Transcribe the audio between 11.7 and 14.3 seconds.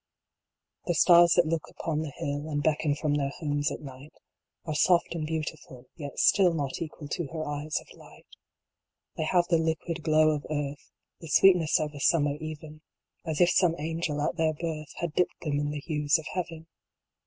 of a summer even, As if some Angel